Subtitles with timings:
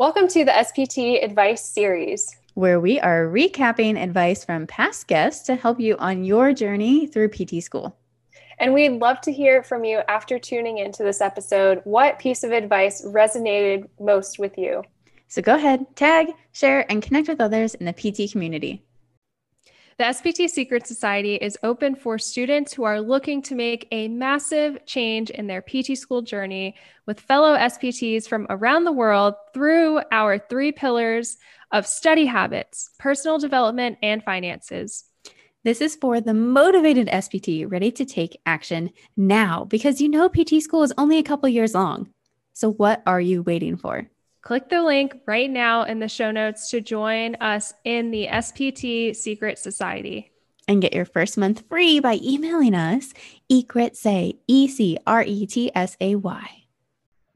[0.00, 5.56] Welcome to the SPT Advice Series, where we are recapping advice from past guests to
[5.56, 7.94] help you on your journey through PT school.
[8.58, 11.82] And we'd love to hear from you after tuning into this episode.
[11.84, 14.84] What piece of advice resonated most with you?
[15.28, 18.82] So go ahead, tag, share, and connect with others in the PT community.
[20.00, 24.86] The SPT Secret Society is open for students who are looking to make a massive
[24.86, 26.74] change in their PT school journey
[27.04, 31.36] with fellow SPTs from around the world through our three pillars
[31.70, 35.04] of study habits, personal development, and finances.
[35.64, 40.62] This is for the motivated SPT ready to take action now because you know PT
[40.62, 42.08] school is only a couple years long.
[42.54, 44.08] So, what are you waiting for?
[44.42, 49.14] Click the link right now in the show notes to join us in the SPT
[49.14, 50.32] Secret Society.
[50.66, 53.12] And get your first month free by emailing us
[53.52, 56.50] ecretsay, E C R E T S A Y.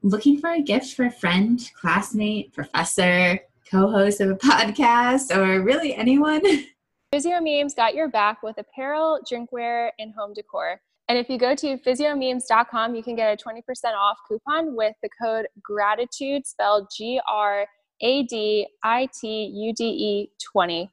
[0.01, 5.61] Looking for a gift for a friend, classmate, professor, co host of a podcast, or
[5.61, 6.41] really anyone?
[7.11, 10.81] Physio Memes got your back with apparel, drinkware, and home decor.
[11.07, 13.61] And if you go to physiomemes.com, you can get a 20%
[13.95, 17.67] off coupon with the code gratitude spelled G R
[18.01, 20.91] A D I T U D E 2020.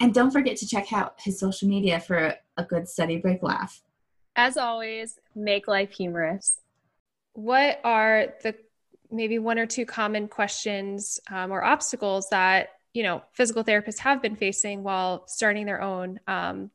[0.00, 3.82] And don't forget to check out his social media for a good study break laugh.
[4.36, 6.60] As always, make life humorous.
[7.32, 8.54] What are the
[9.10, 14.22] maybe one or two common questions um, or obstacles that you know physical therapists have
[14.22, 16.70] been facing while starting their own um,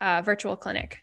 [0.00, 1.00] uh, virtual clinic?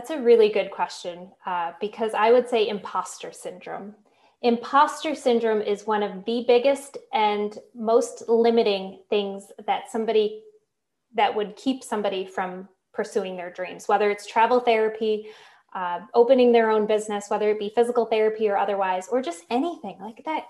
[0.00, 3.94] That's a really good question uh, because I would say imposter syndrome.
[4.40, 10.42] Imposter syndrome is one of the biggest and most limiting things that somebody
[11.14, 15.26] that would keep somebody from pursuing their dreams, whether it's travel therapy,
[15.74, 19.98] uh, opening their own business, whether it be physical therapy or otherwise, or just anything
[20.00, 20.46] like that.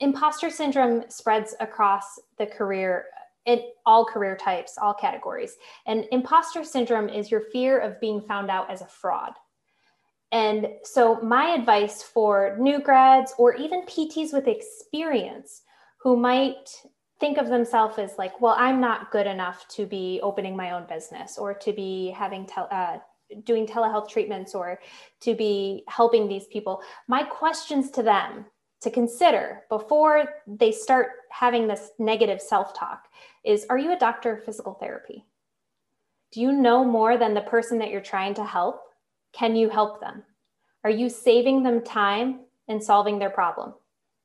[0.00, 3.06] Imposter syndrome spreads across the career
[3.46, 5.56] in all career types, all categories.
[5.86, 9.32] And imposter syndrome is your fear of being found out as a fraud.
[10.32, 15.62] And so, my advice for new grads or even PTs with experience
[16.02, 16.70] who might
[17.18, 20.86] think of themselves as like, well, I'm not good enough to be opening my own
[20.88, 22.98] business or to be having tel- uh,
[23.44, 24.80] doing telehealth treatments or
[25.20, 26.80] to be helping these people.
[27.08, 28.46] My questions to them
[28.80, 33.08] to consider before they start having this negative self talk
[33.44, 35.24] is Are you a doctor of physical therapy?
[36.32, 38.82] Do you know more than the person that you're trying to help?
[39.32, 40.22] Can you help them?
[40.84, 43.74] Are you saving them time and solving their problem?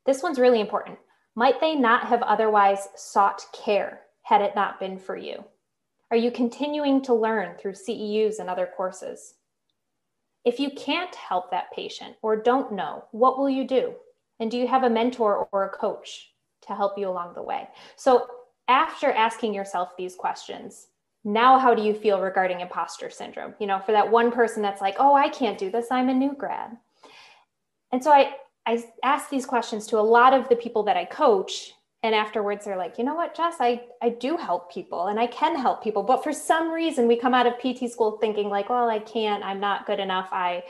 [0.05, 0.99] This one's really important.
[1.35, 5.43] Might they not have otherwise sought care had it not been for you?
[6.11, 9.33] Are you continuing to learn through CEUs and other courses?
[10.45, 13.95] If you can't help that patient or don't know, what will you do?
[14.39, 16.31] And do you have a mentor or a coach
[16.67, 17.67] to help you along the way?
[17.95, 18.27] So,
[18.67, 20.87] after asking yourself these questions,
[21.23, 23.53] now how do you feel regarding imposter syndrome?
[23.59, 26.13] You know, for that one person that's like, oh, I can't do this, I'm a
[26.13, 26.77] new grad.
[27.91, 28.35] And so I,
[28.65, 31.73] I ask these questions to a lot of the people that I coach.
[32.03, 35.25] And afterwards, they're like, you know what, Jess, I, I do help people and I
[35.25, 36.03] can help people.
[36.03, 39.43] But for some reason, we come out of PT school thinking, like, well, I can't,
[39.43, 40.29] I'm not good enough.
[40.31, 40.63] I,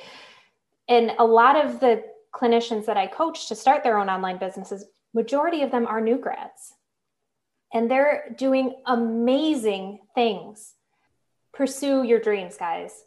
[0.88, 2.04] and a lot of the
[2.36, 6.18] clinicians that I coach to start their own online businesses, majority of them are new
[6.18, 6.74] grads.
[7.74, 10.74] And they're doing amazing things.
[11.54, 13.04] Pursue your dreams, guys.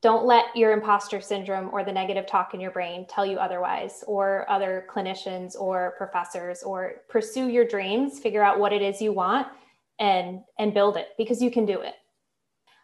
[0.00, 4.04] Don't let your imposter syndrome or the negative talk in your brain tell you otherwise,
[4.06, 9.12] or other clinicians or professors, or pursue your dreams, figure out what it is you
[9.12, 9.48] want
[9.98, 11.94] and and build it because you can do it.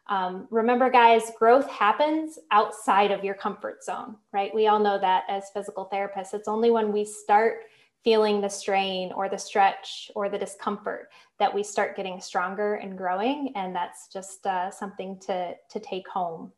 [0.07, 4.55] Um, remember, guys, growth happens outside of your comfort zone, right?
[4.55, 6.35] We all know that as physical therapists.
[6.35, 7.61] It's only when we start
[8.05, 12.99] feeling the strain or the stretch or the discomfort that we start getting stronger and
[12.99, 13.53] growing.
[13.57, 16.53] And that's just uh, something to, to take home.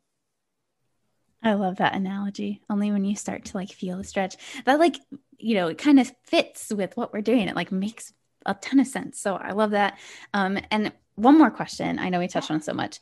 [1.41, 2.61] I love that analogy.
[2.69, 4.97] Only when you start to like feel the stretch, that like,
[5.37, 7.47] you know, it kind of fits with what we're doing.
[7.47, 8.11] It like makes
[8.45, 9.19] a ton of sense.
[9.19, 9.97] So I love that.
[10.33, 11.97] Um, and one more question.
[11.97, 12.99] I know we touched on so much.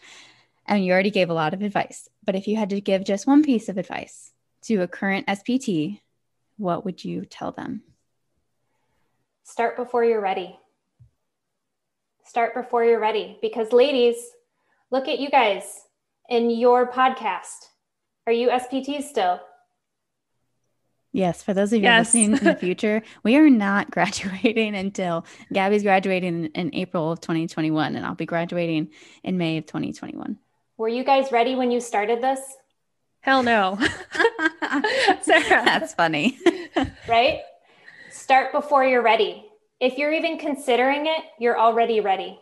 [0.68, 3.28] And you already gave a lot of advice, but if you had to give just
[3.28, 4.32] one piece of advice
[4.64, 6.02] to a current SPT,
[6.58, 7.84] what would you tell them?
[9.44, 10.58] Start before you're ready.
[12.24, 13.38] Start before you're ready.
[13.42, 14.16] Because, ladies,
[14.90, 15.82] look at you guys
[16.30, 17.70] in your podcast.
[18.26, 19.40] Are you SPTs still?
[21.12, 22.08] Yes, for those of you yes.
[22.08, 27.96] listening in the future, we are not graduating until Gabby's graduating in April of 2021,
[27.96, 28.90] and I'll be graduating
[29.24, 30.38] in May of 2021.
[30.78, 32.40] Were you guys ready when you started this?
[33.22, 33.80] Hell no.
[35.22, 35.64] Sarah.
[35.66, 36.38] That's funny.
[37.08, 37.40] right?
[38.12, 39.46] Start before you're ready.
[39.80, 42.40] If you're even considering it, you're already ready.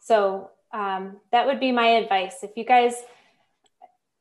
[0.00, 2.36] So um, that would be my advice.
[2.42, 2.94] If you guys,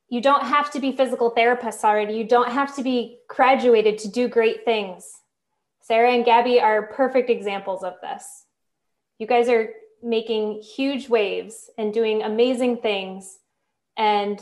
[0.10, 2.16] you don't have to be physical therapists already.
[2.16, 5.06] You don't have to be graduated to do great things.
[5.82, 8.46] Sarah and Gabby are perfect examples of this.
[9.20, 9.70] You guys are
[10.06, 13.40] making huge waves and doing amazing things.
[13.98, 14.40] And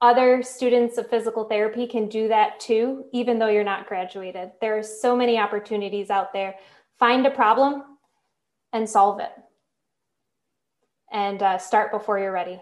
[0.00, 4.50] other students of physical therapy can do that too, even though you're not graduated.
[4.60, 6.56] There are so many opportunities out there.
[6.98, 7.84] Find a problem
[8.72, 9.30] and solve it.
[11.12, 12.60] And uh, start before you're ready.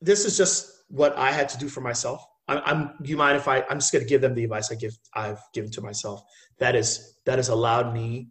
[0.00, 2.26] This is just what I had to do for myself.
[2.48, 4.74] I'm, I'm you mind if I, I'm just going to give them the advice I
[4.76, 6.22] give, I've given to myself.
[6.58, 8.30] That is, that has allowed me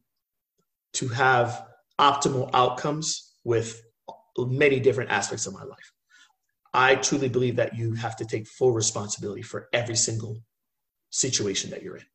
[0.93, 1.68] to have
[1.99, 3.81] optimal outcomes with
[4.37, 5.91] many different aspects of my life.
[6.73, 10.41] I truly believe that you have to take full responsibility for every single
[11.09, 12.05] situation that you're in.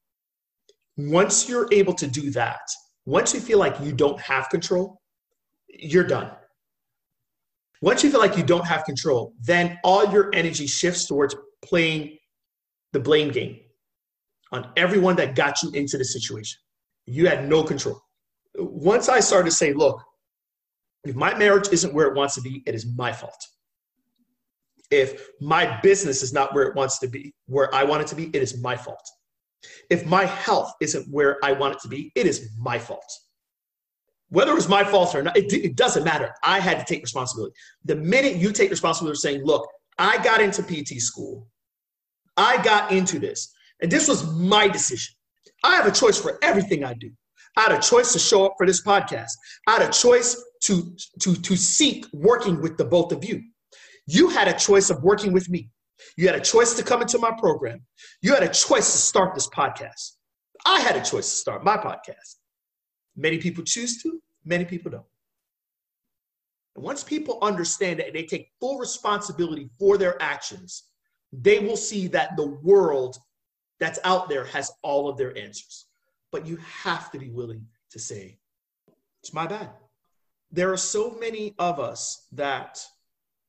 [0.97, 2.61] Once you're able to do that,
[3.05, 5.01] once you feel like you don't have control,
[5.69, 6.31] you're done.
[7.83, 12.17] Once you feel like you don't have control, then all your energy shifts towards playing
[12.93, 13.59] the blame game
[14.53, 16.59] on everyone that got you into the situation.
[17.07, 18.04] You had no control
[18.73, 20.03] once I started to say, look,
[21.05, 23.47] if my marriage isn't where it wants to be, it is my fault.
[24.91, 28.15] If my business is not where it wants to be, where I want it to
[28.15, 29.07] be, it is my fault.
[29.91, 33.11] If my health isn't where I want it to be, it is my fault.
[34.29, 36.35] Whether it was my fault or not, it, it doesn't matter.
[36.43, 37.55] I had to take responsibility.
[37.85, 39.69] The minute you take responsibility saying, look,
[39.99, 41.47] I got into PT school,
[42.37, 45.15] I got into this, and this was my decision.
[45.63, 47.11] I have a choice for everything I do.
[47.57, 49.33] I had a choice to show up for this podcast.
[49.67, 53.43] I had a choice to, to, to seek working with the both of you.
[54.07, 55.71] You had a choice of working with me.
[56.17, 57.81] You had a choice to come into my program.
[58.23, 60.13] You had a choice to start this podcast.
[60.67, 62.37] I had a choice to start my podcast.
[63.17, 65.07] Many people choose to, many people don't.
[66.75, 70.85] And once people understand that and they take full responsibility for their actions,
[71.33, 73.17] they will see that the world
[73.79, 75.87] that's out there has all of their answers
[76.35, 78.41] but you have to be willing to say,
[79.23, 79.71] it's my bad.
[80.51, 82.85] There are so many of us that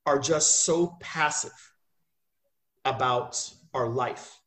[0.06, 1.50] are just so passive
[2.84, 4.38] about our life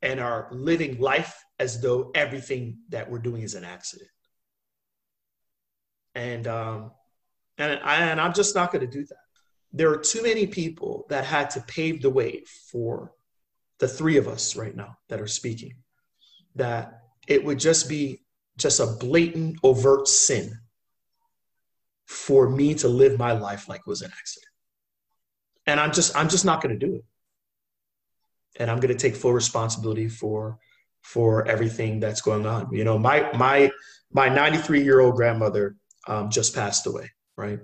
[0.00, 4.08] and are living life as though everything that we're doing is an accident.
[6.14, 6.92] And um,
[7.58, 9.26] and I, and I'm just not going to do that.
[9.74, 13.12] There are too many people that had to pave the way for
[13.80, 15.74] the three of us right now that are speaking.
[16.54, 18.22] That it would just be
[18.56, 20.58] just a blatant, overt sin
[22.06, 24.48] for me to live my life like it was an accident.
[25.66, 27.04] And I'm just, I'm just not going to do it.
[28.58, 30.58] And I'm going to take full responsibility for,
[31.02, 32.72] for everything that's going on.
[32.72, 33.70] You know, my, my,
[34.12, 35.76] my 93 year old grandmother
[36.06, 37.10] um, just passed away.
[37.36, 37.60] Right.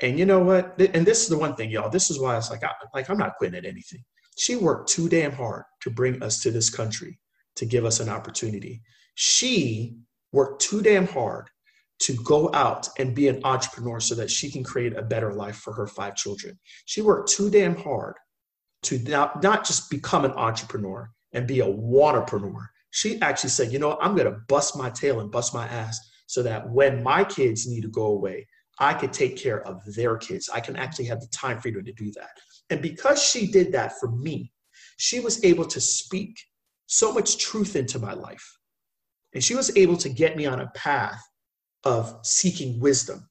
[0.00, 0.78] And you know what?
[0.80, 1.90] And this is the one thing, y'all.
[1.90, 4.04] This is why it's like, I, like I'm not quitting at anything.
[4.36, 7.18] She worked too damn hard to bring us to this country
[7.58, 8.80] to give us an opportunity.
[9.14, 9.96] She
[10.32, 11.50] worked too damn hard
[12.00, 15.56] to go out and be an entrepreneur so that she can create a better life
[15.56, 16.58] for her five children.
[16.86, 18.14] She worked too damn hard
[18.84, 22.68] to not, not just become an entrepreneur and be a wantrepreneur.
[22.90, 25.98] She actually said, you know, I'm going to bust my tail and bust my ass
[26.26, 28.46] so that when my kids need to go away,
[28.78, 30.48] I could take care of their kids.
[30.54, 32.30] I can actually have the time freedom to do that.
[32.70, 34.52] And because she did that for me,
[34.98, 36.38] she was able to speak
[36.88, 38.58] so much truth into my life.
[39.34, 41.22] And she was able to get me on a path
[41.84, 43.28] of seeking wisdom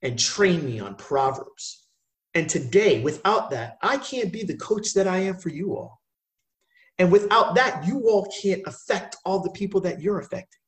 [0.00, 1.86] and train me on Proverbs.
[2.34, 6.00] And today, without that, I can't be the coach that I am for you all.
[6.98, 10.60] And without that, you all can't affect all the people that you're affecting.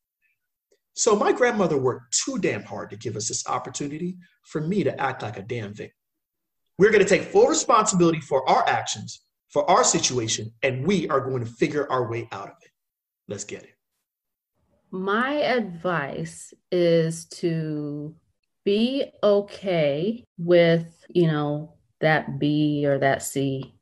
[0.94, 5.00] So my grandmother worked too damn hard to give us this opportunity for me to
[5.00, 5.96] act like a damn victim.
[6.78, 9.22] We're going to take full responsibility for our actions
[9.52, 12.70] for our situation, and we are going to figure our way out of it.
[13.28, 13.74] Let's get it.
[14.90, 18.14] My advice is to
[18.64, 23.74] be okay with, you know, that B or that C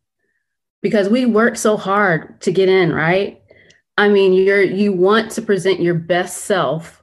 [0.82, 3.42] because we work so hard to get in, right?
[3.98, 6.99] I mean, you're you want to present your best self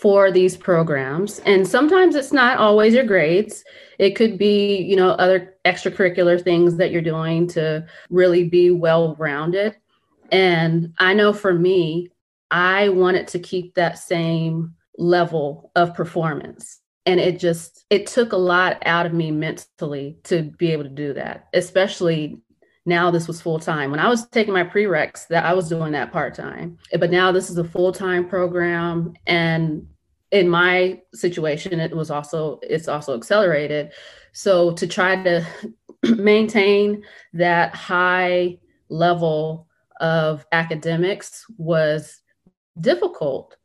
[0.00, 1.40] for these programs.
[1.40, 3.64] And sometimes it's not always your grades.
[3.98, 9.16] It could be, you know, other extracurricular things that you're doing to really be well
[9.16, 9.76] rounded.
[10.30, 12.10] And I know for me,
[12.52, 16.80] I wanted to keep that same level of performance.
[17.04, 20.90] And it just, it took a lot out of me mentally to be able to
[20.90, 22.40] do that, especially
[22.88, 23.90] now this was full time.
[23.90, 26.78] When I was taking my prereqs, that I was doing that part time.
[26.98, 29.86] But now this is a full time program, and
[30.30, 33.92] in my situation, it was also it's also accelerated.
[34.32, 35.46] So to try to
[36.02, 37.04] maintain
[37.34, 39.68] that high level
[40.00, 42.22] of academics was
[42.80, 43.56] difficult.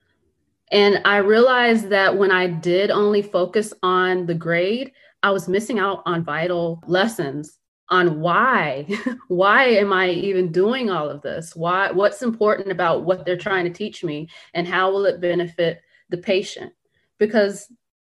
[0.72, 5.78] And I realized that when I did only focus on the grade, I was missing
[5.80, 7.60] out on vital lessons
[7.90, 8.88] on why
[9.28, 11.56] why am i even doing all of this?
[11.56, 15.82] Why what's important about what they're trying to teach me and how will it benefit
[16.10, 16.74] the patient?
[17.20, 17.72] Because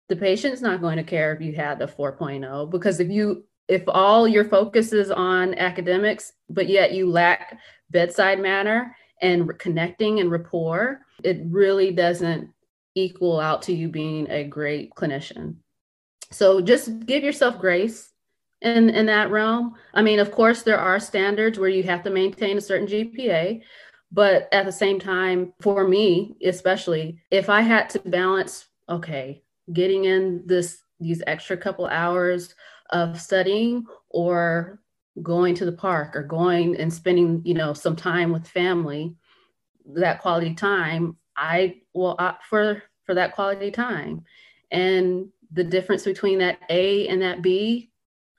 [0.09, 3.83] the patient's not going to care if you had a 4.0 because if you if
[3.87, 7.57] all your focus is on academics but yet you lack
[7.89, 12.49] bedside manner and connecting and rapport it really doesn't
[12.95, 15.55] equal out to you being a great clinician.
[16.31, 18.11] So just give yourself grace
[18.61, 19.75] in in that realm.
[19.93, 23.61] I mean, of course, there are standards where you have to maintain a certain GPA,
[24.11, 30.05] but at the same time, for me, especially, if I had to balance, okay, getting
[30.05, 32.53] in this these extra couple hours
[32.91, 34.79] of studying or
[35.21, 39.15] going to the park or going and spending, you know, some time with family,
[39.95, 44.23] that quality time, I will opt for for that quality time.
[44.69, 47.90] And the difference between that A and that B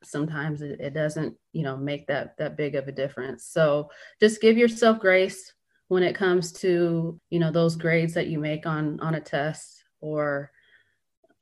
[0.05, 3.47] sometimes it, it doesn't you know make that that big of a difference.
[3.47, 3.91] So
[4.21, 5.53] just give yourself grace
[5.89, 9.85] when it comes to you know those grades that you make on on a test
[10.01, 10.51] or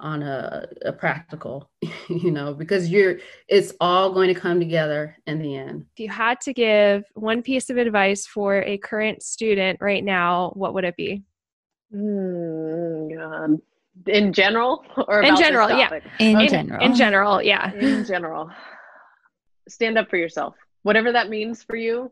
[0.00, 1.71] on a, a practical
[2.09, 5.87] you know because you're it's all going to come together in the end.
[5.95, 10.52] If you had to give one piece of advice for a current student right now
[10.55, 11.23] what would it be?
[11.95, 13.62] Mm, um,
[14.06, 15.99] in general or in general yeah.
[16.18, 16.85] in in general.
[16.85, 17.73] in general yeah.
[17.75, 18.50] In general.
[19.68, 20.54] Stand up for yourself.
[20.82, 22.11] Whatever that means for you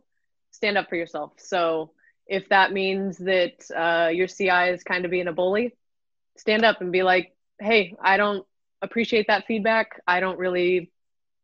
[0.51, 1.33] stand up for yourself.
[1.39, 1.93] So
[2.27, 5.75] if that means that uh, your ci is kind of being a bully
[6.37, 8.47] stand up and be like hey i don't
[8.83, 10.01] appreciate that feedback.
[10.07, 10.93] I don't really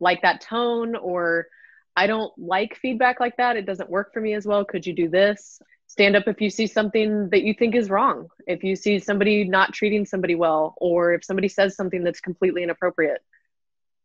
[0.01, 1.47] like that tone or
[1.97, 3.57] i don't like feedback like that.
[3.57, 4.65] It doesn't work for me as well.
[4.65, 8.29] Could you do this stand up if you see something that you think is wrong
[8.47, 12.63] if you see somebody not treating somebody well or if somebody says something that's completely
[12.63, 13.23] inappropriate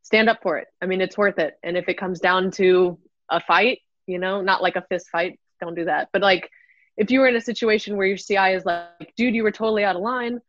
[0.10, 0.68] stand up for it.
[0.82, 1.54] I mean it's worth it.
[1.62, 2.98] And if it comes down to
[3.30, 6.10] a fight you know not like a fist fight don't do that.
[6.12, 6.50] But like
[6.98, 9.84] if you were in a situation where your ci is like dude you were totally
[9.84, 10.40] out of line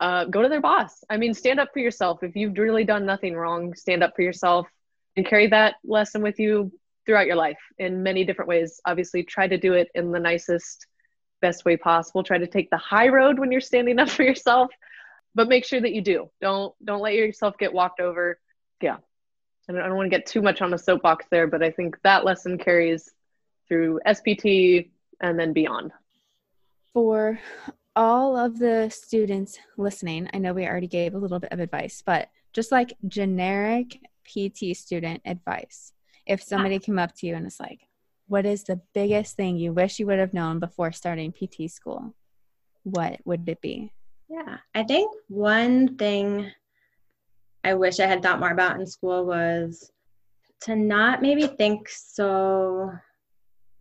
[0.00, 1.04] uh, go to their boss.
[1.08, 2.24] I mean stand up for yourself.
[2.24, 4.66] If you've really done nothing wrong stand up for yourself
[5.16, 6.72] and carry that lesson with you
[7.06, 8.80] throughout your life in many different ways.
[8.86, 10.86] Obviously, try to do it in the nicest,
[11.40, 12.22] best way possible.
[12.22, 14.70] Try to take the high road when you're standing up for yourself,
[15.34, 16.30] but make sure that you do.
[16.40, 18.38] Don't don't let yourself get walked over.
[18.80, 18.96] Yeah,
[19.68, 21.70] I don't, I don't want to get too much on a soapbox there, but I
[21.70, 23.10] think that lesson carries
[23.68, 25.92] through SPT and then beyond.
[26.92, 27.38] For
[27.96, 32.02] all of the students listening, I know we already gave a little bit of advice,
[32.04, 35.92] but just like generic PT student advice,
[36.26, 37.80] if somebody came up to you and it's like,
[38.26, 42.14] what is the biggest thing you wish you would have known before starting PT school?
[42.82, 43.92] What would it be?
[44.28, 46.50] Yeah, I think one thing
[47.62, 49.90] I wish I had thought more about in school was
[50.62, 52.90] to not maybe think so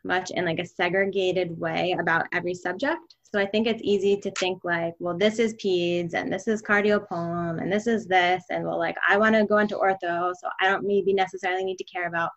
[0.03, 3.15] much in like a segregated way about every subject.
[3.33, 6.61] So I think it's easy to think like, well, this is peds and this is
[6.61, 8.43] cardiopulm and this is this.
[8.51, 10.33] And well, like, I want to go into ortho.
[10.39, 12.29] So I don't maybe necessarily need to care about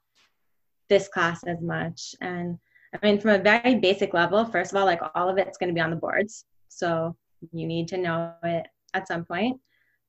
[0.88, 2.14] this class as much.
[2.22, 2.58] And
[2.94, 5.68] I mean, from a very basic level, first of all, like all of it's going
[5.68, 6.46] to be on the boards.
[6.68, 7.14] So
[7.52, 9.60] you need to know it at some point.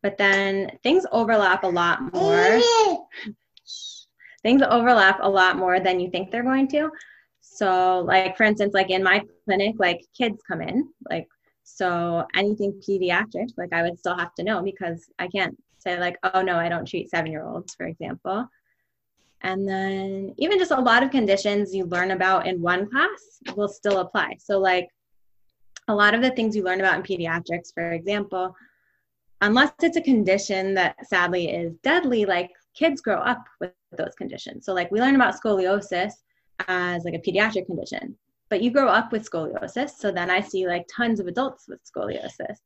[0.04, 2.62] But then things overlap a lot more.
[4.42, 6.90] things overlap a lot more than you think they're going to.
[7.56, 11.28] So, like for instance, like in my clinic, like kids come in, like
[11.64, 16.18] so anything pediatric, like I would still have to know because I can't say like,
[16.24, 18.48] oh no, I don't treat seven year olds, for example.
[19.42, 23.68] And then even just a lot of conditions you learn about in one class will
[23.68, 24.38] still apply.
[24.40, 24.88] So like
[25.88, 28.56] a lot of the things you learn about in pediatrics, for example,
[29.42, 34.66] unless it's a condition that sadly is deadly, like kids grow up with those conditions.
[34.66, 36.14] So like we learn about scoliosis
[36.68, 38.18] as like a pediatric condition.
[38.50, 41.80] But you grow up with scoliosis so then i see like tons of adults with
[41.84, 42.58] scoliosis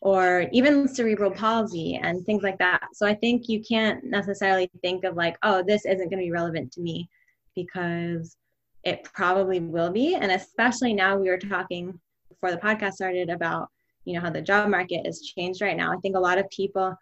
[0.00, 2.88] or even cerebral palsy and things like that.
[2.92, 6.32] So i think you can't necessarily think of like oh this isn't going to be
[6.32, 7.08] relevant to me
[7.54, 8.36] because
[8.84, 10.16] it probably will be.
[10.16, 11.98] And especially now we were talking
[12.28, 13.68] before the podcast started about
[14.04, 15.92] you know how the job market has changed right now.
[15.92, 16.96] I think a lot of people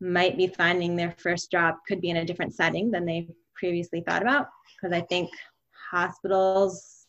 [0.00, 4.00] might be finding their first job could be in a different setting than they previously
[4.00, 5.30] thought about because i think
[5.92, 7.06] hospitals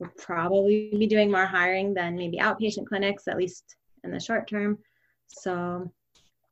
[0.00, 4.48] will probably be doing more hiring than maybe outpatient clinics, at least in the short
[4.48, 4.78] term.
[5.28, 5.90] So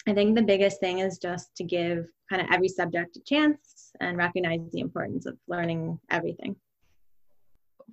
[0.07, 3.93] I think the biggest thing is just to give kind of every subject a chance
[4.01, 6.55] and recognize the importance of learning everything.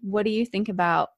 [0.02, 1.10] What do you think about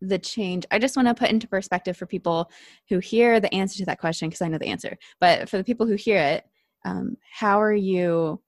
[0.00, 0.66] the change?
[0.70, 2.50] I just want to put into perspective for people
[2.88, 5.64] who hear the answer to that question because I know the answer, but for the
[5.64, 6.44] people who hear it,
[6.84, 8.40] um, how are you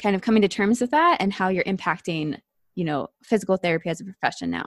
[0.00, 2.40] kind of coming to terms with that and how you're impacting,
[2.74, 4.66] you know, physical therapy as a profession now?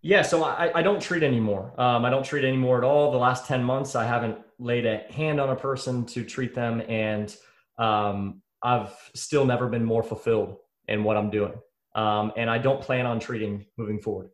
[0.00, 1.72] Yeah, so I, I don't treat anymore.
[1.78, 3.10] Um, I don't treat anymore at all.
[3.10, 6.82] The last 10 months, I haven't laid a hand on a person to treat them.
[6.88, 7.34] And
[7.78, 11.54] um, I've still never been more fulfilled in what I'm doing.
[11.94, 14.30] Um, and I don't plan on treating moving forward.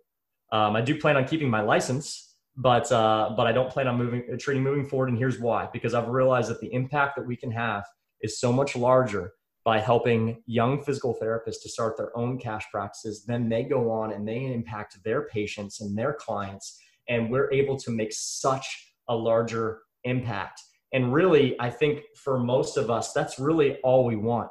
[0.53, 3.97] Um, I do plan on keeping my license, but uh, but I don't plan on
[3.97, 5.09] moving treating moving forward.
[5.09, 7.85] And here's why: because I've realized that the impact that we can have
[8.21, 9.33] is so much larger
[9.65, 13.25] by helping young physical therapists to start their own cash practices.
[13.25, 16.79] Then they go on and they impact their patients and their clients,
[17.09, 20.61] and we're able to make such a larger impact.
[20.93, 24.51] And really, I think for most of us, that's really all we want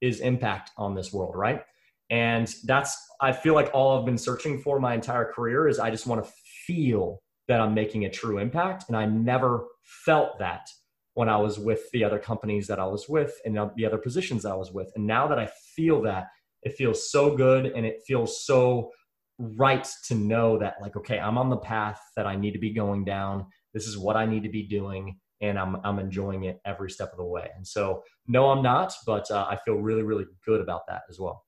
[0.00, 1.62] is impact on this world, right?
[2.10, 5.90] And that's, I feel like all I've been searching for my entire career is I
[5.90, 6.30] just want to
[6.66, 8.84] feel that I'm making a true impact.
[8.88, 9.66] And I never
[10.04, 10.68] felt that
[11.14, 14.44] when I was with the other companies that I was with and the other positions
[14.44, 14.90] I was with.
[14.94, 16.28] And now that I feel that,
[16.62, 18.90] it feels so good and it feels so
[19.38, 22.72] right to know that, like, okay, I'm on the path that I need to be
[22.72, 23.46] going down.
[23.72, 25.18] This is what I need to be doing.
[25.40, 27.48] And I'm, I'm enjoying it every step of the way.
[27.56, 31.18] And so, no, I'm not, but uh, I feel really, really good about that as
[31.18, 31.44] well.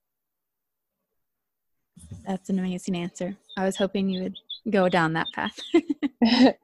[2.25, 3.37] That's an amazing answer.
[3.55, 4.37] I was hoping you would
[4.71, 5.59] go down that path.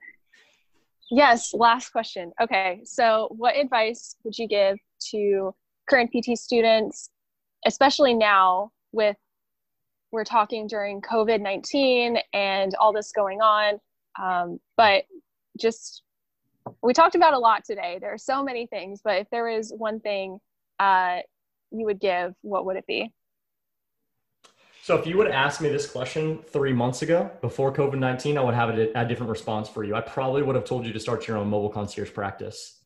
[1.11, 2.31] yes, last question.
[2.41, 4.77] Okay, so what advice would you give
[5.11, 5.53] to
[5.89, 7.09] current PT students,
[7.65, 9.17] especially now with
[10.11, 13.79] we're talking during COVID 19 and all this going on?
[14.21, 15.05] Um, but
[15.57, 16.03] just
[16.81, 17.97] we talked about a lot today.
[17.99, 20.39] There are so many things, but if there was one thing
[20.79, 21.19] uh,
[21.72, 23.11] you would give, what would it be?
[24.81, 28.42] So if you would asked me this question three months ago before COVID 19, I
[28.42, 29.94] would have a, a, different response for you.
[29.96, 32.79] I probably would have told you to start your own mobile concierge practice.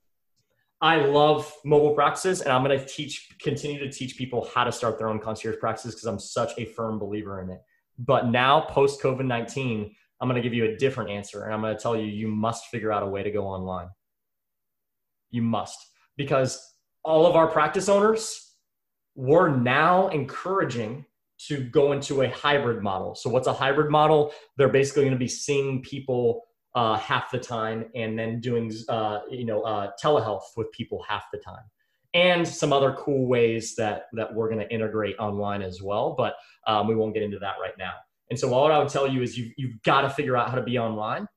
[0.82, 4.71] I love mobile practices and I'm going to teach, continue to teach people how to
[4.71, 7.62] start their own concierge practices because I'm such a firm believer in it.
[7.97, 11.62] But now, post COVID 19, I'm going to give you a different answer and I'm
[11.62, 13.88] going to tell you, you must figure out a way to go online.
[15.32, 15.77] You must,
[16.17, 16.62] because
[17.03, 18.51] all of our practice owners,
[19.15, 21.06] we're now encouraging
[21.47, 23.15] to go into a hybrid model.
[23.15, 24.34] So, what's a hybrid model?
[24.58, 26.43] They're basically going to be seeing people
[26.75, 31.25] uh, half the time and then doing uh, you know uh, telehealth with people half
[31.32, 31.63] the time,
[32.13, 36.15] and some other cool ways that that we're going to integrate online as well.
[36.17, 36.36] But
[36.67, 37.93] um, we won't get into that right now.
[38.29, 40.56] And so, what I would tell you is you you've got to figure out how
[40.56, 41.27] to be online,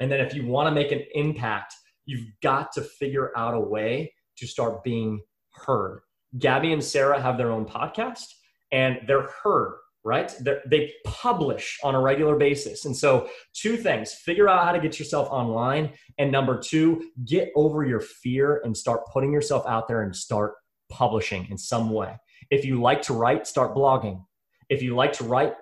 [0.00, 3.60] and then if you want to make an impact, you've got to figure out a
[3.60, 5.20] way to start being
[5.52, 6.00] heard.
[6.38, 8.26] Gabby and Sarah have their own podcast
[8.72, 10.34] and they're heard right?
[10.40, 12.84] They're, they publish on a regular basis.
[12.84, 15.92] And so two things figure out how to get yourself online.
[16.18, 20.54] And number two get over your fear and start putting yourself out there and start
[20.90, 22.16] publishing in some way.
[22.50, 24.24] If you like to write start blogging.
[24.68, 25.54] If you like to write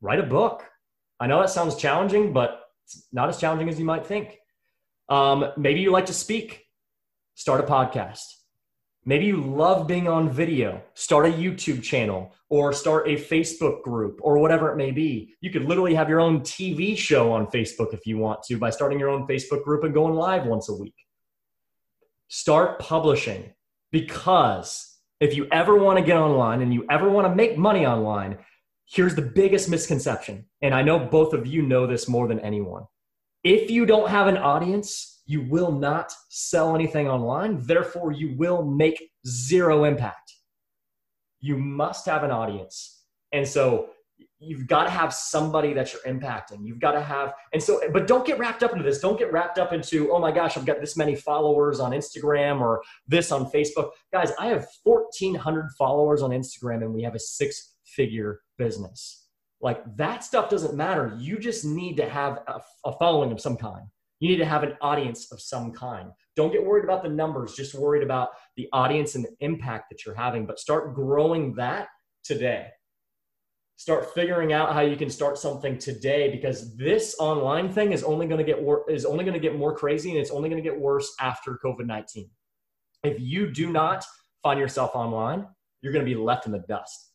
[0.00, 0.64] write a book.
[1.20, 4.38] I know that sounds challenging but it's not as challenging as you might think.
[5.08, 6.64] Um, maybe you like to speak.
[7.34, 8.41] Start a podcast
[9.04, 14.20] Maybe you love being on video, start a YouTube channel or start a Facebook group
[14.22, 15.34] or whatever it may be.
[15.40, 18.70] You could literally have your own TV show on Facebook if you want to by
[18.70, 20.94] starting your own Facebook group and going live once a week.
[22.28, 23.52] Start publishing
[23.90, 27.84] because if you ever want to get online and you ever want to make money
[27.84, 28.38] online,
[28.86, 30.44] here's the biggest misconception.
[30.60, 32.84] And I know both of you know this more than anyone.
[33.42, 37.62] If you don't have an audience, you will not sell anything online.
[37.62, 40.34] Therefore, you will make zero impact.
[41.40, 43.04] You must have an audience.
[43.32, 43.90] And so
[44.38, 46.66] you've got to have somebody that you're impacting.
[46.66, 49.00] You've got to have, and so, but don't get wrapped up into this.
[49.00, 52.60] Don't get wrapped up into, oh my gosh, I've got this many followers on Instagram
[52.60, 53.90] or this on Facebook.
[54.12, 59.28] Guys, I have 1,400 followers on Instagram and we have a six figure business.
[59.60, 61.16] Like that stuff doesn't matter.
[61.18, 63.86] You just need to have a, a following of some kind.
[64.22, 66.12] You need to have an audience of some kind.
[66.36, 70.06] Don't get worried about the numbers, just worried about the audience and the impact that
[70.06, 71.88] you're having, but start growing that
[72.22, 72.68] today.
[73.74, 78.28] Start figuring out how you can start something today because this online thing is only
[78.28, 80.62] going to get wor- is only going to get more crazy and it's only going
[80.62, 82.30] to get worse after COVID-19.
[83.02, 84.04] If you do not
[84.44, 85.48] find yourself online,
[85.80, 87.10] you're going to be left in the dust.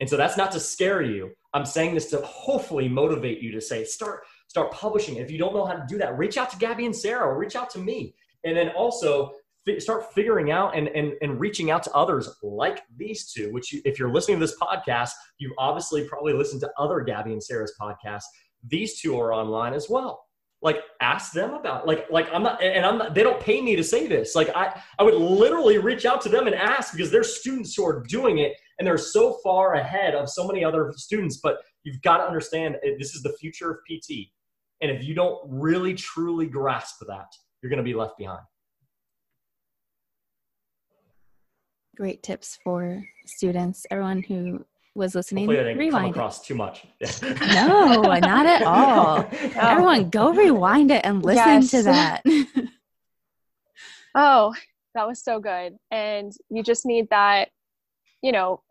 [0.00, 1.32] And so that's not to scare you.
[1.52, 4.22] I'm saying this to hopefully motivate you to say, start,
[4.56, 5.16] start publishing.
[5.16, 7.36] If you don't know how to do that, reach out to Gabby and Sarah or
[7.36, 8.14] reach out to me.
[8.42, 9.32] And then also
[9.78, 13.82] start figuring out and, and, and reaching out to others like these two, which you,
[13.84, 17.74] if you're listening to this podcast, you've obviously probably listened to other Gabby and Sarah's
[17.78, 18.24] podcasts.
[18.66, 20.22] These two are online as well
[20.62, 23.76] like ask them about like like i'm not and i'm not they don't pay me
[23.76, 27.10] to say this like i i would literally reach out to them and ask because
[27.10, 30.94] they're students who are doing it and they're so far ahead of so many other
[30.96, 34.30] students but you've got to understand eh, this is the future of pt
[34.80, 37.26] and if you don't really truly grasp that
[37.62, 38.40] you're going to be left behind
[41.96, 46.46] great tips for students everyone who was listening, Hopefully I didn't rewind come across it.
[46.46, 46.86] too much.
[47.54, 49.28] no, not at all.
[49.56, 51.70] Everyone, go rewind it and listen Yes.
[51.72, 52.22] to that.
[54.18, 54.54] Oh,
[54.94, 55.74] that was so good.
[55.90, 57.50] And you just need that,
[58.22, 58.62] you know,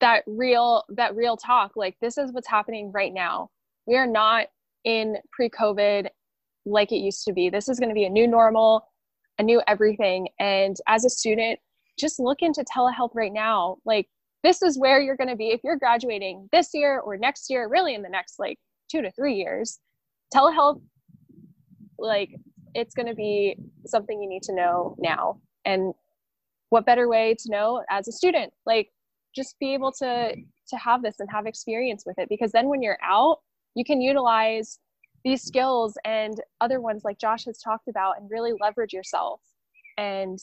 [0.00, 1.72] that real that real talk.
[1.76, 3.50] Like this is what's happening right now.
[3.86, 4.46] We are not
[4.84, 6.08] in pre-COVID
[6.66, 7.50] like it used to be.
[7.50, 8.88] This is going to be a new normal,
[9.38, 10.28] a new everything.
[10.38, 11.58] And as a student,
[11.98, 13.76] just look into telehealth right now.
[13.84, 14.08] Like
[14.42, 17.68] this is where you're going to be if you're graduating this year or next year,
[17.68, 18.58] really in the next like
[18.90, 19.78] 2 to 3 years.
[20.34, 20.80] Telehealth
[21.98, 22.30] like
[22.74, 25.94] it's going to be something you need to know now and
[26.70, 28.90] what better way to know as a student like
[29.34, 30.34] just be able to
[30.68, 33.38] to have this and have experience with it because then when you're out
[33.74, 34.78] you can utilize
[35.24, 39.40] these skills and other ones like josh has talked about and really leverage yourself
[39.98, 40.38] and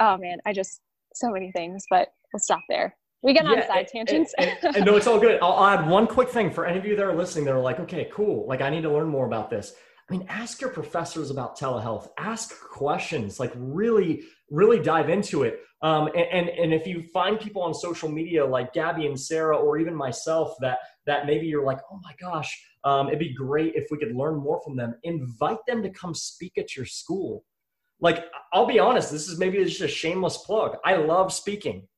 [0.00, 0.80] oh man i just
[1.14, 4.76] so many things but we'll stop there we get on Yeah, side and- tangents And,
[4.76, 5.38] and no, it's all good.
[5.40, 7.78] I'll add one quick thing for any of you that are listening that are like,
[7.78, 8.48] okay, cool.
[8.48, 9.74] Like, I need to learn more about this.
[10.10, 12.08] I mean, ask your professors about telehealth.
[12.18, 13.38] Ask questions.
[13.38, 15.60] Like, really, really dive into it.
[15.82, 19.56] Um, and, and and if you find people on social media like Gabby and Sarah,
[19.56, 23.74] or even myself, that that maybe you're like, oh my gosh, um, it'd be great
[23.74, 24.94] if we could learn more from them.
[25.02, 27.44] Invite them to come speak at your school.
[28.00, 30.76] Like, I'll be honest, this is maybe just a shameless plug.
[30.84, 31.88] I love speaking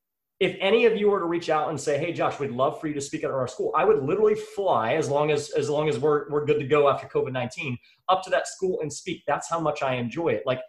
[0.41, 2.89] if any of you were to reach out and say, "Hey, Josh, we'd love for
[2.89, 5.89] you to speak at our school," I would literally fly as long as as long
[5.89, 9.23] as we're we're good to go after COVID nineteen up to that school and speak.
[9.27, 10.43] That's how much I enjoy it.
[10.45, 10.61] Like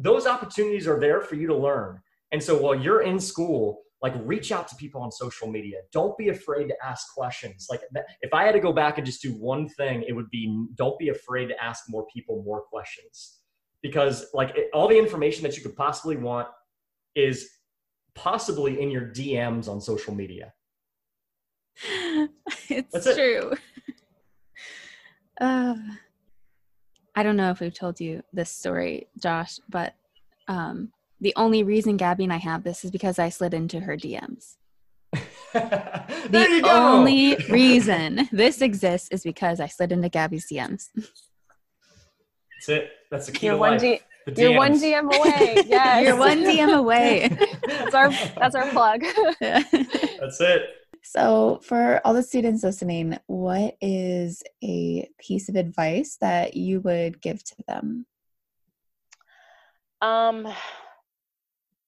[0.00, 2.00] those opportunities are there for you to learn.
[2.32, 5.78] And so while you're in school, like reach out to people on social media.
[5.92, 7.66] Don't be afraid to ask questions.
[7.68, 7.82] Like
[8.22, 10.98] if I had to go back and just do one thing, it would be don't
[10.98, 13.40] be afraid to ask more people more questions
[13.82, 16.48] because like it, all the information that you could possibly want
[17.14, 17.50] is
[18.14, 20.52] possibly in your DMs on social media.
[22.68, 23.14] it's That's it.
[23.14, 23.54] true.
[25.40, 25.74] Uh,
[27.14, 29.94] I don't know if we've told you this story, Josh, but
[30.48, 33.96] um, the only reason Gabby and I have this is because I slid into her
[33.96, 34.56] DMs.
[35.52, 36.70] there The you go.
[36.70, 40.88] only reason this exists is because I slid into Gabby's DMs.
[40.94, 42.90] That's it.
[43.10, 43.80] That's the key you're to one life.
[43.80, 44.82] D- The you're one DMs.
[45.02, 47.28] dm away yes You're one DM away.
[47.66, 49.02] that's our that's our plug
[49.40, 50.62] That's it.
[51.02, 57.20] So, for all the students listening, what is a piece of advice that you would
[57.20, 58.06] give to them?
[60.02, 60.48] um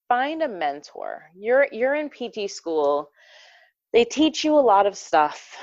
[0.09, 1.31] find a mentor.
[1.35, 3.11] You're you're in pt school.
[3.93, 5.57] They teach you a lot of stuff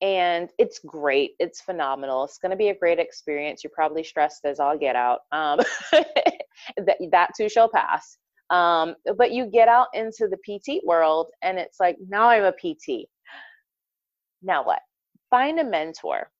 [0.00, 1.32] and it's great.
[1.38, 2.24] It's phenomenal.
[2.24, 3.62] It's going to be a great experience.
[3.62, 5.20] You're probably stressed as all get out.
[5.32, 5.60] Um
[5.92, 8.18] that, that too shall pass
[8.52, 12.52] um but you get out into the pt world and it's like now i'm a
[12.52, 13.08] pt
[14.42, 14.80] now what?
[15.30, 16.30] Find a mentor.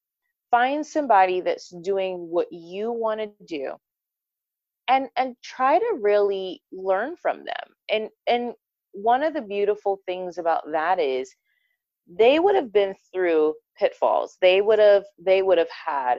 [0.50, 3.72] Find somebody that's doing what you want to do
[4.88, 7.74] and and try to really learn from them.
[7.88, 8.52] And and
[8.92, 11.34] one of the beautiful things about that is
[12.06, 14.36] they would have been through pitfalls.
[14.42, 16.18] They would have they would have had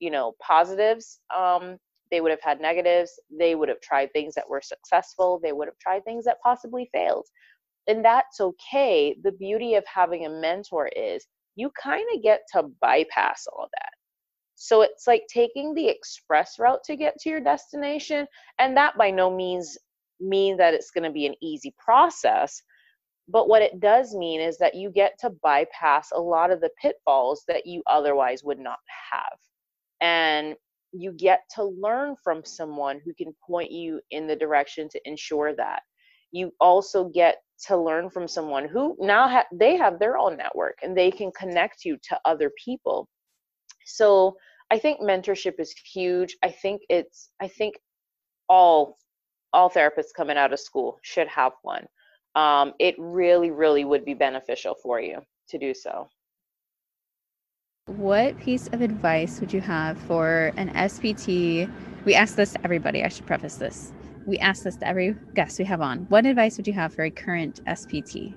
[0.00, 1.78] you know positives um
[2.12, 5.66] they would have had negatives they would have tried things that were successful they would
[5.66, 7.26] have tried things that possibly failed
[7.88, 12.62] and that's okay the beauty of having a mentor is you kind of get to
[12.80, 13.90] bypass all of that
[14.62, 18.28] so it's like taking the express route to get to your destination.
[18.60, 19.76] And that by no means
[20.20, 22.62] mean that it's going to be an easy process.
[23.28, 26.70] But what it does mean is that you get to bypass a lot of the
[26.80, 28.78] pitfalls that you otherwise would not
[29.12, 29.38] have.
[30.00, 30.54] And
[30.92, 35.54] you get to learn from someone who can point you in the direction to ensure
[35.56, 35.82] that.
[36.32, 40.78] You also get to learn from someone who now ha- they have their own network
[40.82, 43.08] and they can connect you to other people
[43.84, 44.36] so
[44.70, 47.76] i think mentorship is huge i think it's i think
[48.48, 48.98] all
[49.52, 51.86] all therapists coming out of school should have one
[52.34, 56.08] um, it really, really would be beneficial for you to do so.
[57.86, 61.68] What piece of advice would you have for an SPT?
[62.04, 63.02] We ask this to everybody.
[63.02, 63.92] I should preface this.
[64.24, 66.06] We ask this to every guest we have on.
[66.08, 68.34] What advice would you have for a current SPT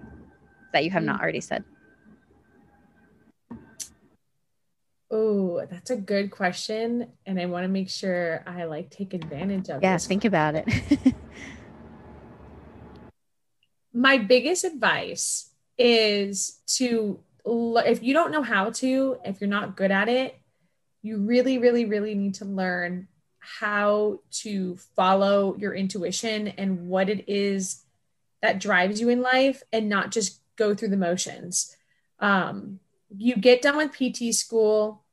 [0.73, 1.21] that you have not hmm.
[1.21, 1.63] already said?
[5.11, 7.11] Oh, that's a good question.
[7.27, 10.07] And I want to make sure I like take advantage of Yeah, this.
[10.07, 10.67] think about it.
[13.93, 19.91] my biggest advice is to if you don't know how to if you're not good
[19.91, 20.39] at it
[21.01, 23.07] you really really really need to learn
[23.45, 27.83] how to follow your intuition and what it is
[28.41, 31.75] that drives you in life and not just go through the motions.
[32.19, 32.79] Um,
[33.15, 35.03] you get done with pt school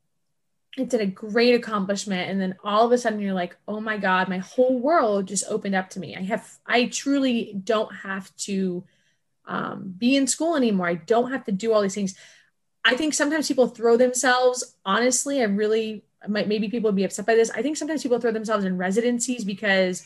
[0.77, 4.27] it's a great accomplishment and then all of a sudden you're like oh my god
[4.27, 6.15] my whole world just opened up to me.
[6.15, 8.83] I have i truly don't have to
[9.45, 10.87] um, be in school anymore.
[10.87, 12.15] I don't have to do all these things.
[12.85, 17.25] I think sometimes people throw themselves honestly i really might maybe people would be upset
[17.25, 17.51] by this.
[17.51, 20.05] I think sometimes people throw themselves in residencies because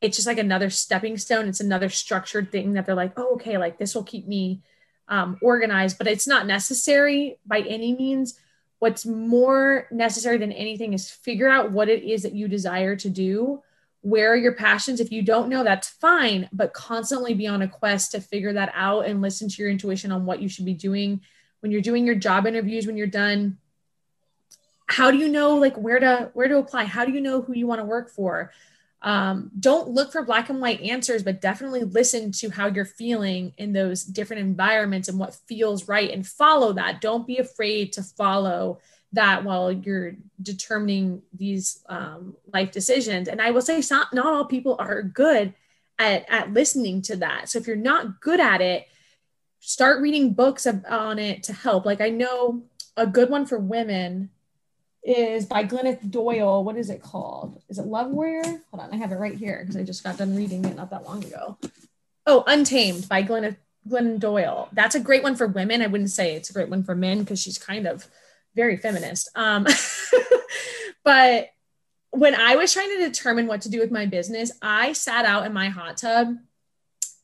[0.00, 1.48] it's just like another stepping stone.
[1.48, 4.62] It's another structured thing that they're like oh okay like this will keep me
[5.08, 8.38] um, organized but it's not necessary by any means.
[8.78, 13.10] What's more necessary than anything is figure out what it is that you desire to
[13.10, 13.62] do
[14.02, 15.00] where are your passions?
[15.00, 18.72] If you don't know that's fine but constantly be on a quest to figure that
[18.74, 21.22] out and listen to your intuition on what you should be doing.
[21.60, 23.58] When you're doing your job interviews when you're done
[24.86, 26.84] how do you know like where to where to apply?
[26.84, 28.52] How do you know who you want to work for?
[29.00, 33.54] Um, don't look for black and white answers but definitely listen to how you're feeling
[33.56, 37.00] in those different environments and what feels right and follow that.
[37.00, 38.80] Don't be afraid to follow
[39.12, 44.76] that while you're determining these um, life decisions and i will say not, all people
[44.78, 45.54] are good
[45.98, 48.86] at, at listening to that so if you're not good at it
[49.60, 52.62] start reading books on it to help like i know
[52.96, 54.30] a good one for women
[55.02, 56.62] is by Glennon Doyle.
[56.62, 57.60] What is it called?
[57.68, 58.42] Is it Love Warrior?
[58.42, 60.90] Hold on, I have it right here because I just got done reading it not
[60.90, 61.58] that long ago.
[62.26, 63.56] Oh, Untamed by Glennon,
[63.88, 64.68] Glennon Doyle.
[64.72, 65.82] That's a great one for women.
[65.82, 68.06] I wouldn't say it's a great one for men because she's kind of
[68.54, 69.30] very feminist.
[69.34, 69.66] Um,
[71.04, 71.48] but
[72.10, 75.46] when I was trying to determine what to do with my business, I sat out
[75.46, 76.36] in my hot tub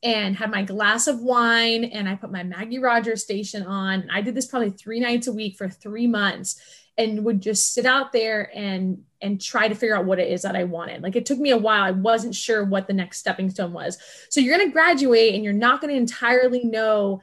[0.02, 4.08] and had my glass of wine and I put my Maggie Rogers station on.
[4.10, 6.60] I did this probably three nights a week for three months
[6.96, 10.42] and would just sit out there and and try to figure out what it is
[10.42, 11.02] that I wanted.
[11.02, 11.82] Like it took me a while.
[11.82, 13.98] I wasn't sure what the next stepping stone was.
[14.30, 17.20] So you're going to graduate and you're not going to entirely know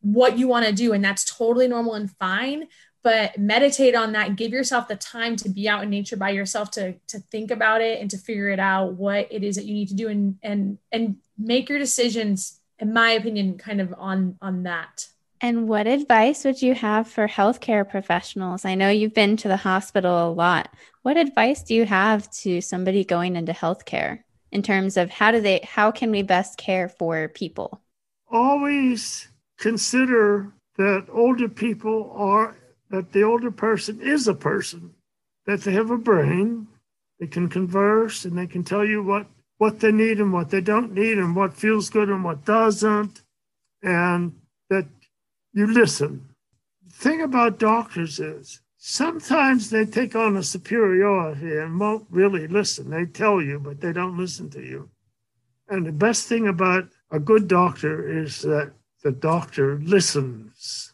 [0.00, 2.66] what you want to do and that's totally normal and fine
[3.04, 6.70] but meditate on that give yourself the time to be out in nature by yourself
[6.72, 9.74] to to think about it and to figure it out what it is that you
[9.74, 14.36] need to do and and and make your decisions in my opinion kind of on
[14.40, 15.06] on that
[15.40, 18.64] And what advice would you have for healthcare professionals?
[18.64, 20.68] I know you've been to the hospital a lot.
[21.02, 25.40] What advice do you have to somebody going into healthcare in terms of how do
[25.40, 27.84] they how can we best care for people?
[28.34, 32.56] always consider that older people are
[32.90, 34.94] that the older person is a person
[35.46, 36.66] that they have a brain
[37.20, 39.26] they can converse and they can tell you what
[39.58, 43.22] what they need and what they don't need and what feels good and what doesn't
[43.82, 44.34] and
[44.68, 44.86] that
[45.52, 46.28] you listen.
[46.86, 52.90] The thing about doctors is sometimes they take on a superiority and won't really listen.
[52.90, 54.90] They tell you but they don't listen to you.
[55.68, 60.92] And the best thing about a good doctor is that the doctor listens.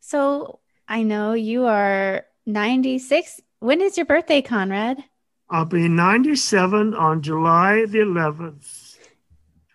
[0.00, 3.40] So I know you are 96.
[3.60, 5.02] When is your birthday, Conrad?
[5.48, 8.96] I'll be 97 on July the 11th,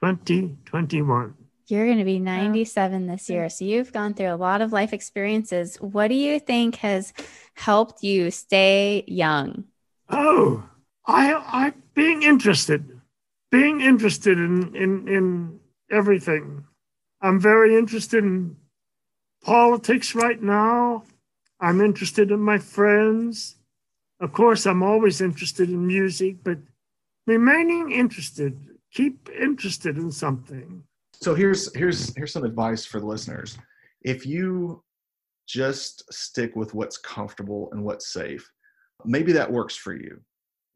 [0.04, 1.36] 2021.
[1.68, 3.48] You're going to be 97 this year.
[3.50, 5.78] So you've gone through a lot of life experiences.
[5.78, 7.14] What do you think has
[7.54, 9.66] helped you stay young?
[10.10, 10.68] Oh,
[11.06, 13.00] I, I being interested,
[13.52, 15.60] being interested in, in, in
[15.92, 16.66] everything.
[17.22, 18.56] I'm very interested in
[19.44, 21.04] politics right now.
[21.60, 23.56] I'm interested in my friends.
[24.20, 26.58] Of course, I'm always interested in music, but
[27.28, 28.58] remaining interested,
[28.94, 30.84] keep interested in something.
[31.22, 33.58] So here's here's here's some advice for the listeners.
[34.02, 34.84] If you
[35.48, 38.50] just stick with what's comfortable and what's safe,
[39.06, 40.20] maybe that works for you.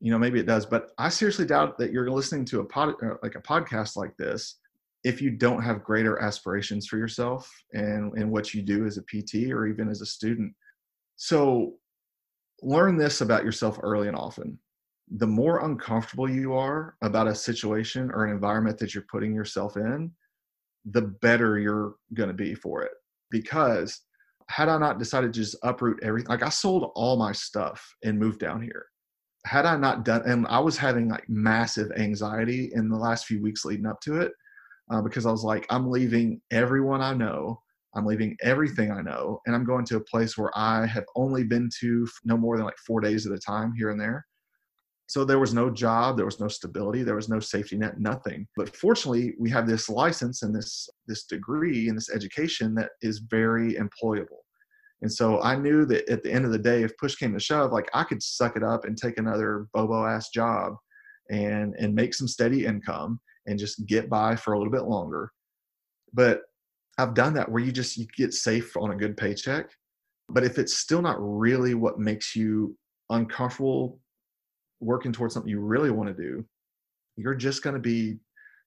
[0.01, 2.95] You know, maybe it does, but I seriously doubt that you're listening to a pod
[3.01, 4.57] uh, like a podcast like this
[5.03, 9.03] if you don't have greater aspirations for yourself and and what you do as a
[9.03, 10.53] PT or even as a student.
[11.15, 11.73] So
[12.61, 14.57] learn this about yourself early and often.
[15.17, 19.75] The more uncomfortable you are about a situation or an environment that you're putting yourself
[19.75, 20.11] in,
[20.85, 22.91] the better you're going to be for it.
[23.29, 24.01] Because
[24.49, 28.19] had I not decided to just uproot everything, like I sold all my stuff and
[28.19, 28.85] moved down here.
[29.45, 33.41] Had I not done, and I was having like massive anxiety in the last few
[33.41, 34.31] weeks leading up to it,
[34.93, 37.59] uh, because I was like, I'm leaving everyone I know,
[37.95, 41.43] I'm leaving everything I know, and I'm going to a place where I have only
[41.43, 44.23] been to no more than like four days at a time here and there.
[45.07, 48.47] So there was no job, there was no stability, there was no safety net, nothing.
[48.55, 53.19] But fortunately, we have this license and this this degree and this education that is
[53.29, 54.41] very employable.
[55.01, 57.39] And so I knew that at the end of the day, if push came to
[57.39, 60.75] shove, like I could suck it up and take another bobo ass job
[61.31, 65.31] and and make some steady income and just get by for a little bit longer.
[66.13, 66.41] But
[66.97, 69.71] I've done that where you just you get safe on a good paycheck.
[70.29, 72.77] But if it's still not really what makes you
[73.09, 73.99] uncomfortable
[74.79, 76.45] working towards something you really want to do,
[77.17, 78.17] you're just going to be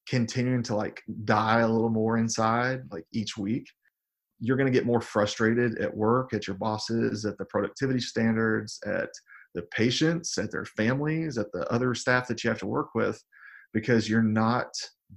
[0.09, 3.67] continuing to like die a little more inside like each week.
[4.39, 8.79] You're going to get more frustrated at work, at your bosses, at the productivity standards,
[8.87, 9.09] at
[9.55, 13.23] the patients, at their families, at the other staff that you have to work with
[13.77, 14.69] because you're not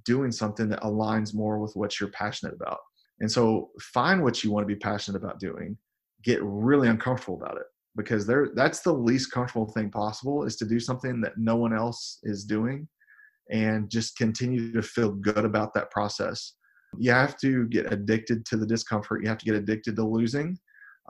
[0.04, 2.80] doing something that aligns more with what you're passionate about.
[3.22, 5.78] And so find what you want to be passionate about doing,
[6.26, 10.66] get really uncomfortable about it because there that's the least comfortable thing possible is to
[10.66, 12.86] do something that no one else is doing
[13.50, 16.56] and just continue to feel good about that process
[16.98, 20.58] you have to get addicted to the discomfort you have to get addicted to losing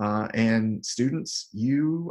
[0.01, 2.09] uh, and students you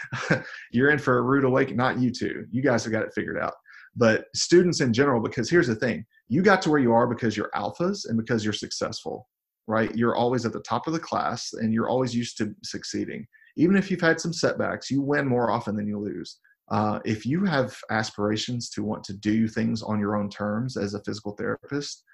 [0.72, 3.38] you're in for a rude awakening not you two you guys have got it figured
[3.38, 3.54] out
[3.96, 7.36] but students in general because here's the thing you got to where you are because
[7.36, 9.28] you're alphas and because you're successful
[9.66, 13.26] right you're always at the top of the class and you're always used to succeeding
[13.56, 16.38] even if you've had some setbacks, you win more often than you lose.
[16.70, 20.94] Uh, if you have aspirations to want to do things on your own terms as
[20.94, 22.04] a physical therapist,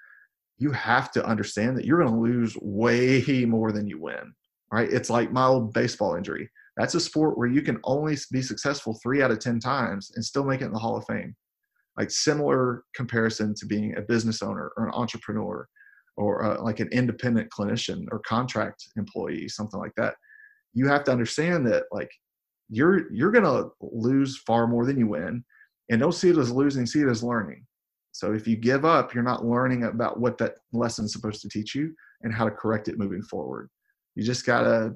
[0.57, 4.33] you have to understand that you're going to lose way more than you win.
[4.71, 4.91] Right?
[4.91, 6.49] It's like my old baseball injury.
[6.77, 10.23] That's a sport where you can only be successful three out of 10 times and
[10.23, 11.35] still make it in the Hall of Fame.
[11.99, 15.67] Like similar comparison to being a business owner or an entrepreneur
[16.15, 20.15] or uh, like an independent clinician or contract employee, something like that.
[20.73, 22.09] You have to understand that like
[22.69, 25.43] you're you're gonna lose far more than you win
[25.89, 27.65] and don't see it as losing see it as learning.
[28.11, 31.75] So if you give up you're not learning about what that lesson's supposed to teach
[31.75, 33.69] you and how to correct it moving forward.
[34.15, 34.93] You just gotta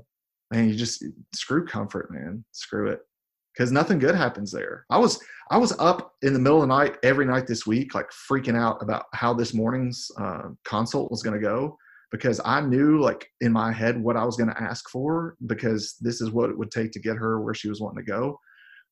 [0.52, 2.46] man you just screw comfort man.
[2.52, 3.02] Screw it
[3.56, 5.20] because nothing good happens there i was
[5.52, 8.58] i was up in the middle of the night every night this week like freaking
[8.58, 11.78] out about how this morning's uh, consult was going to go
[12.14, 15.96] because I knew like in my head what I was going to ask for because
[16.00, 18.40] this is what it would take to get her where she was wanting to go.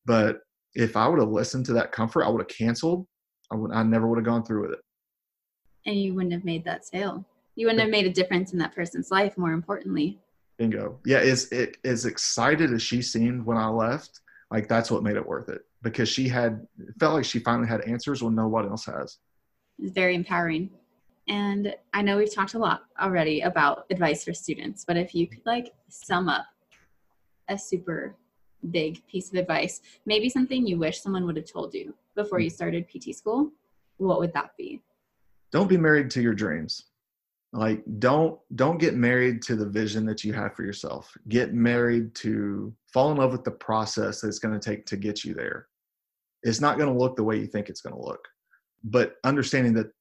[0.05, 0.39] But
[0.73, 3.05] if I would have listened to that comfort, I would have canceled.
[3.51, 4.79] I would I never would have gone through with it.
[5.85, 7.23] And you wouldn't have made that sale.
[7.55, 10.19] You wouldn't have made a difference in that person's life, more importantly.
[10.57, 10.99] Bingo.
[11.05, 14.19] Yeah, as it as excited as she seemed when I left,
[14.51, 15.61] like that's what made it worth it.
[15.81, 16.67] Because she had
[16.99, 19.17] felt like she finally had answers when no one else has.
[19.79, 20.69] It's very empowering.
[21.27, 25.27] And I know we've talked a lot already about advice for students, but if you
[25.27, 26.45] could like sum up
[27.47, 28.15] a super
[28.69, 32.49] big piece of advice, maybe something you wish someone would have told you before you
[32.49, 33.51] started PT school,
[33.97, 34.81] what would that be?
[35.51, 36.83] Don't be married to your dreams.
[37.53, 41.15] Like don't don't get married to the vision that you have for yourself.
[41.27, 44.97] Get married to fall in love with the process that it's going to take to
[44.97, 45.67] get you there.
[46.43, 48.27] It's not going to look the way you think it's going to look.
[48.83, 49.91] But understanding that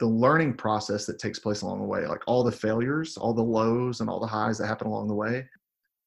[0.00, 3.42] the learning process that takes place along the way, like all the failures, all the
[3.42, 5.46] lows, and all the highs that happen along the way.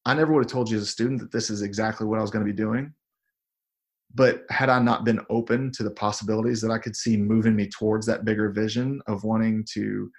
[0.04, 2.22] I never would have told you as a student that this is exactly what I
[2.22, 2.92] was going to be doing.
[4.14, 7.68] But had I not been open to the possibilities that I could see moving me
[7.68, 10.10] towards that bigger vision of wanting to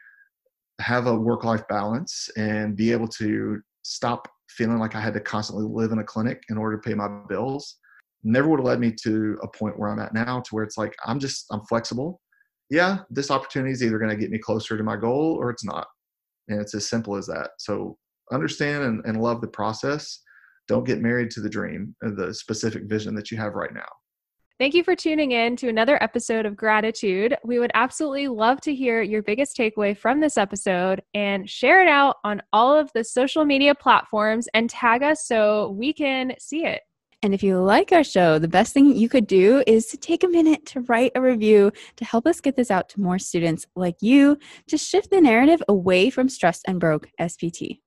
[0.82, 5.20] have a work life balance and be able to stop feeling like I had to
[5.20, 7.78] constantly live in a clinic in order to pay my bills,
[8.24, 10.78] never would have led me to a point where I'm at now to where it's
[10.78, 12.22] like I'm just, I'm flexible
[12.70, 15.66] yeah, this opportunity is either going to get me closer to my goal or it's
[15.66, 15.88] not.
[16.48, 17.52] And it's as simple as that.
[17.60, 17.98] So
[18.32, 20.22] understand and, and love the process.
[20.68, 23.88] Don't get married to the dream, uh, the specific vision that you have right now.
[24.58, 27.36] Thank you for tuning in to another episode of Gratitude.
[27.44, 31.90] We would absolutely love to hear your biggest takeaway from this episode and share it
[31.90, 36.64] out on all of the social media platforms and tag us so we can see
[36.64, 36.84] it.
[37.22, 40.24] And if you like our show, the best thing you could do is to take
[40.24, 43.66] a minute to write a review to help us get this out to more students
[43.76, 44.38] like you
[44.68, 47.82] to shift the narrative away from stressed and broke SPT.